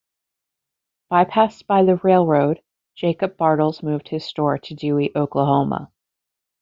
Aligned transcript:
Bypassed 1.11 1.67
by 1.67 1.83
the 1.83 1.97
railroad, 1.97 2.63
Jacob 2.95 3.37
Bartles 3.37 3.83
moved 3.83 4.07
his 4.07 4.25
store 4.25 4.57
to 4.57 4.73
Dewey, 4.73 5.11
Oklahoma. 5.15 5.91